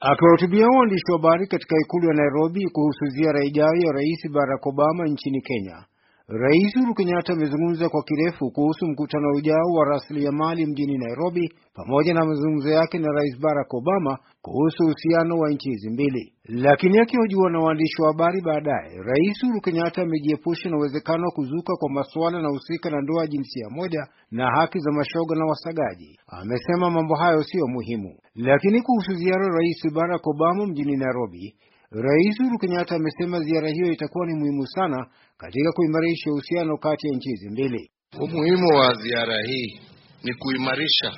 Akiwahutubia 0.00 0.66
waandishi 0.68 1.12
wa 1.12 1.18
habari 1.18 1.46
katika 1.46 1.76
ikulu 1.80 2.08
ya 2.08 2.14
Nairobi 2.14 2.70
kuhusu 2.70 3.06
ziara 3.06 3.44
ijayo 3.44 3.80
ya 3.86 3.92
Rais 3.92 4.28
Barack 4.32 4.66
Obama 4.66 5.04
nchini 5.08 5.40
Kenya, 5.40 5.84
Rais 6.28 6.74
Uhuru 6.76 6.94
Kenyatta 6.94 7.32
amezungumza 7.32 7.88
kwa 7.88 8.02
kirefu 8.02 8.50
kuhusu 8.50 8.86
mkutano 8.86 9.28
ujao 9.36 9.66
wa 9.76 9.84
rasilimali 9.90 10.66
mjini 10.66 10.98
Nairobi 10.98 11.52
pamoja 11.74 12.14
na 12.14 12.24
mazungumzo 12.24 12.68
yake 12.70 12.98
na 12.98 13.08
Rais 13.12 13.40
Barack 13.40 13.74
Obama 13.74 14.18
kuhusu 14.42 14.84
uhusiano 14.84 15.38
wa 15.38 15.50
nchi 15.50 15.68
hizi 15.70 15.90
mbili. 15.90 16.32
Lakini 16.44 16.98
akihojiwa 16.98 17.50
na 17.50 17.58
waandishi 17.60 18.02
wa 18.02 18.08
habari 18.08 18.40
baadaye, 18.40 18.96
Rais 19.02 19.42
Uhuru 19.44 19.60
Kenyatta 19.60 20.02
amejiepusha 20.02 20.70
na 20.70 20.76
uwezekano 20.76 21.24
wa 21.24 21.30
kuzuka 21.32 21.76
kwa 21.76 21.90
masuala 21.90 22.36
yanahusika 22.36 22.90
na 22.90 23.00
ndoa 23.00 23.26
jinsia 23.26 23.68
moja 23.70 24.06
na 24.30 24.50
haki 24.56 24.78
za 24.78 24.92
mashoga 24.92 25.36
na 25.36 25.44
wasagaji. 25.46 26.18
Amesema 26.26 26.90
mambo 26.90 27.14
hayo 27.14 27.42
siyo 27.42 27.66
muhimu. 27.66 28.14
Lakini 28.34 28.82
kuhusu 28.82 29.14
ziara 29.14 29.46
Rais 29.48 29.94
Barack 29.94 30.26
Obama 30.26 30.66
mjini 30.66 30.96
Nairobi, 30.96 31.54
Rais 31.90 32.40
Uhuru 32.40 32.58
Kenyatta 32.58 32.94
amesema 32.94 33.40
ziara 33.40 33.68
hiyo 33.68 33.92
itakuwa 33.92 34.26
ni 34.26 34.34
muhimu 34.34 34.66
sana 34.66 35.06
katika 35.38 35.72
kuimarisha 35.72 36.30
uhusiano 36.30 36.76
kati 36.76 37.06
ya 37.08 37.14
nchi 37.16 37.28
hizi 37.28 37.48
mbili. 37.50 37.90
Umuhimu 38.20 38.66
wa 38.68 38.94
ziara 38.94 39.36
hii 39.46 39.80
ni 40.22 40.34
kuimarisha 40.34 41.12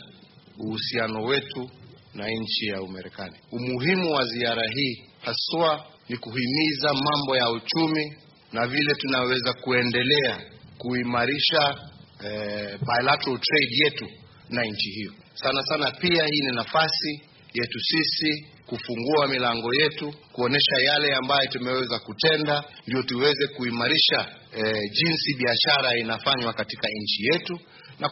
uhusiano 0.58 1.22
wetu 1.24 1.70
na 2.14 2.28
nchi 2.28 2.66
ya 2.66 2.82
Umarekani. 2.82 3.36
Umuhimu 3.52 4.10
wa 4.12 4.24
ziara 4.24 4.62
hii 4.74 5.02
haswa 5.20 5.84
ni 6.08 6.16
kuhimiza 6.16 6.88
mambo 6.94 7.36
ya 7.36 7.50
uchumi 7.50 8.16
na 8.52 8.66
vile 8.66 8.94
tunaweza 8.94 9.52
kuendelea 9.52 10.40
kuimarisha 10.78 11.76
eh, 12.24 12.78
bilateral 12.80 13.38
trade 13.40 13.74
yetu 13.84 14.06
na 14.50 14.64
nchi 14.64 14.90
hiyo. 14.90 15.12
Sana 15.34 15.62
sana 15.62 15.90
pia 15.90 16.24
hii 16.26 16.40
ni 16.46 16.56
nafasi 16.56 17.22
yetu 17.54 17.78
sisi 17.80 18.46
kufungua 18.68 19.28
milango 19.28 19.74
yetu, 19.74 20.14
kuonesha 20.32 20.76
yale 20.82 21.14
ambayo 21.14 21.48
tumeweza 21.50 21.98
kutenda, 21.98 22.64
ndio 22.86 23.02
tuweze 23.02 23.46
kuimarisha 23.46 24.26
e, 24.56 24.72
jinsi 24.90 25.34
biashara 25.38 25.96
inafanywa 25.98 26.52
katika 26.52 26.88
nchi 27.02 27.24
yetu 27.32 27.60
na 28.00 28.08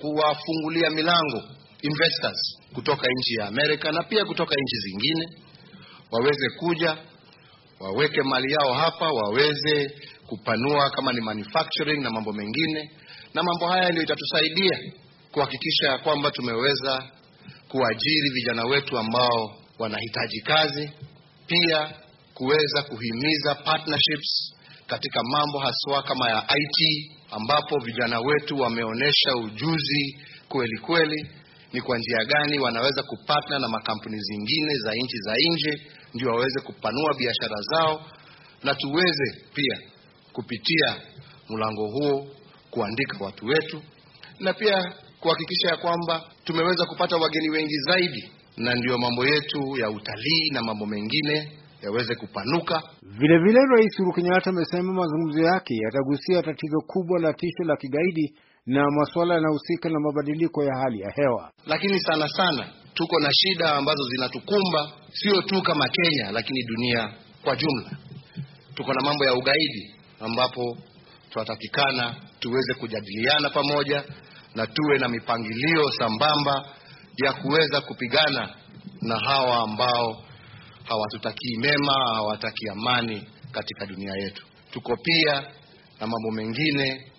kuwafungulia 0.00 0.90
milango 0.90 1.42
investors 1.82 2.58
kutoka 2.74 3.06
nchi 3.18 3.34
ya 3.34 3.46
Amerika 3.48 3.92
na 3.92 4.02
pia 4.02 4.24
kutoka 4.24 4.54
nchi 4.62 4.76
zingine 4.76 5.26
waweze 6.10 6.48
kuja 6.58 6.96
waweke 7.80 8.22
mali 8.22 8.52
yao 8.52 8.72
hapa, 8.74 9.06
waweze 9.12 9.90
kupanua 10.26 10.90
kama 10.90 11.12
ni 11.12 11.20
manufacturing 11.20 12.02
na 12.02 12.10
mambo 12.10 12.32
mengine, 12.32 12.90
na 13.34 13.42
mambo 13.42 13.66
haya 13.66 13.88
ndio 13.90 14.02
itatusaidia 14.02 14.78
kuhakikisha 15.32 15.88
ya 15.88 15.98
kwamba 15.98 16.30
tumeweza 16.30 17.02
kuajiri 17.68 18.30
vijana 18.34 18.64
wetu 18.64 18.98
ambao 18.98 19.59
wanahitaji 19.80 20.40
kazi, 20.40 20.90
pia 21.46 21.92
kuweza 22.34 22.82
kuhimiza 22.82 23.54
partnerships 23.54 24.54
katika 24.86 25.20
mambo 25.22 25.58
haswa 25.58 26.02
kama 26.02 26.30
ya 26.30 26.44
IT, 26.56 27.10
ambapo 27.30 27.78
vijana 27.84 28.20
wetu 28.20 28.58
wameonyesha 28.60 29.36
ujuzi 29.44 30.18
kweli 30.48 30.78
kweli, 30.78 31.30
ni 31.72 31.80
kwa 31.80 31.98
njia 31.98 32.24
gani 32.24 32.58
wanaweza 32.58 33.02
kupatna 33.02 33.58
na 33.58 33.68
makampuni 33.68 34.18
zingine 34.20 34.74
za 34.78 34.92
nchi 34.94 35.18
za 35.18 35.34
nje, 35.50 35.82
ndio 36.14 36.28
waweze 36.30 36.60
kupanua 36.60 37.14
biashara 37.18 37.56
zao, 37.72 38.06
na 38.62 38.74
tuweze 38.74 39.44
pia 39.54 39.78
kupitia 40.32 40.96
mlango 41.48 41.86
huo 41.86 42.26
kuandika 42.70 43.24
watu 43.24 43.46
wetu 43.46 43.82
na 44.40 44.52
pia 44.52 44.92
kuhakikisha 45.20 45.68
ya 45.68 45.76
kwamba 45.76 46.24
tumeweza 46.44 46.86
kupata 46.86 47.16
wageni 47.16 47.50
wengi 47.50 47.78
zaidi, 47.86 48.30
na 48.60 48.74
ndiyo 48.74 48.98
mambo 48.98 49.26
yetu 49.26 49.76
ya 49.80 49.90
utalii 49.90 50.50
na 50.52 50.62
mambo 50.62 50.86
mengine 50.86 51.52
yaweze 51.82 52.14
kupanuka. 52.14 52.82
Vile 53.02 53.38
vile, 53.38 53.58
Rais 53.76 53.94
Uhuru 54.00 54.12
Kenyatta 54.14 54.50
amesema 54.50 54.92
mazungumzo 54.92 55.40
yake 55.42 55.74
yatagusia 55.84 56.42
tatizo 56.42 56.80
kubwa 56.86 57.20
la 57.20 57.32
tisho 57.32 57.62
la 57.64 57.76
kigaidi 57.76 58.34
na 58.66 58.84
masuala 58.90 59.34
yanayohusika 59.34 59.88
na 59.88 60.00
mabadiliko 60.00 60.64
ya 60.64 60.74
hali 60.82 61.00
ya 61.00 61.10
hewa. 61.16 61.50
Lakini 61.66 62.00
sana 62.00 62.28
sana 62.28 62.66
tuko 62.94 63.20
na 63.20 63.28
shida 63.32 63.74
ambazo 63.74 64.04
zinatukumba 64.08 64.92
sio 65.12 65.42
tu 65.42 65.62
kama 65.62 65.88
Kenya, 65.88 66.32
lakini 66.32 66.62
dunia 66.62 67.12
kwa 67.44 67.56
jumla. 67.56 67.90
Tuko 68.74 68.92
na 68.94 69.00
mambo 69.04 69.24
ya 69.24 69.34
ugaidi 69.34 69.94
ambapo 70.20 70.76
tunatakikana 71.30 72.14
tuweze 72.40 72.74
kujadiliana 72.74 73.50
pamoja 73.50 74.04
na 74.54 74.66
tuwe 74.66 74.98
na 74.98 75.08
mipangilio 75.08 75.90
sambamba 75.98 76.64
ya 77.16 77.32
kuweza 77.32 77.80
kupigana 77.80 78.48
na 79.02 79.18
hawa 79.18 79.56
ambao 79.62 80.22
hawatutakii 80.84 81.56
mema, 81.56 81.92
hawataki 82.14 82.68
amani 82.68 83.28
katika 83.52 83.86
dunia 83.86 84.12
yetu. 84.22 84.46
Tuko 84.70 84.96
pia 85.02 85.34
na 86.00 86.06
mambo 86.06 86.30
mengine 86.30 87.10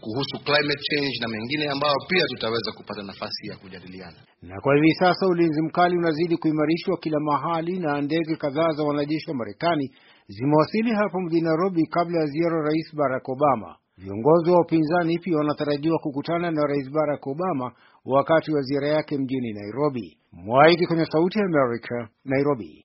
kuhusu 0.00 0.38
climate 0.44 0.82
change 0.90 1.12
na 1.20 1.28
mengine 1.28 1.68
ambayo 1.70 1.94
pia 2.08 2.24
tutaweza 2.26 2.72
kupata 2.72 3.02
nafasi 3.02 3.46
ya 3.48 3.56
kujadiliana. 3.56 4.16
Na 4.42 4.60
kwa 4.60 4.74
hivi 4.74 4.94
sasa 4.94 5.26
ulinzi 5.26 5.62
mkali 5.62 5.96
unazidi 5.96 6.36
kuimarishwa 6.36 6.96
kila 6.96 7.20
mahali, 7.20 7.78
na 7.78 8.00
ndege 8.00 8.36
kadhaa 8.36 8.70
za 8.76 8.82
wanajeshi 8.82 9.30
wa 9.30 9.36
Marekani 9.36 9.90
zimewasili 10.28 10.90
hapa 10.94 11.20
mjini 11.20 11.42
Nairobi 11.42 11.86
kabla 11.86 12.20
ya 12.20 12.26
ziara 12.26 12.62
Rais 12.62 12.96
Barack 12.96 13.28
Obama. 13.28 13.76
Viongozi 13.98 14.50
wa 14.50 14.60
upinzani 14.60 15.18
pia 15.18 15.36
wanatarajiwa 15.36 15.98
kukutana 15.98 16.50
na 16.50 16.62
Rais 16.66 16.90
Barack 16.90 17.26
Obama 17.26 17.72
wakati 18.04 18.52
wa 18.52 18.60
ziara 18.62 18.88
yake 18.88 19.18
mjini 19.18 19.52
Nairobi. 19.52 20.18
Mwaiki 20.32 20.86
kwenye 20.86 21.04
Sauti 21.06 21.38
ya 21.38 21.44
Amerika, 21.44 22.08
Nairobi. 22.24 22.70